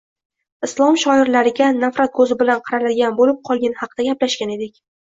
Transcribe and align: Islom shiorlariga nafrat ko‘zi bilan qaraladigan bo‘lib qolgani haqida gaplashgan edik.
Islom 0.67 0.97
shiorlariga 1.03 1.67
nafrat 1.83 2.15
ko‘zi 2.17 2.39
bilan 2.43 2.65
qaraladigan 2.71 3.17
bo‘lib 3.23 3.47
qolgani 3.53 3.81
haqida 3.85 4.09
gaplashgan 4.13 4.59
edik. 4.61 4.87